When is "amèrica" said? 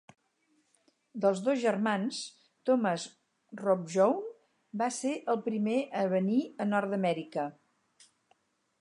7.03-7.51